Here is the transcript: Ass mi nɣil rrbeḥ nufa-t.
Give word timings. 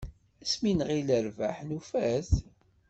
Ass 0.43 0.53
mi 0.61 0.71
nɣil 0.73 1.09
rrbeḥ 1.25 1.57
nufa-t. 1.69 2.29